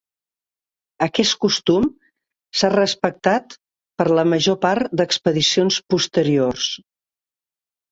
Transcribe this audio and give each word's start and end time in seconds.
Aquest 1.07 1.35
costum 1.43 1.85
s'ha 2.61 2.71
respectat 2.75 3.55
per 4.03 4.09
la 4.21 4.25
major 4.33 4.59
part 4.65 4.99
d'expedicions 5.03 5.81
posteriors. 5.95 6.69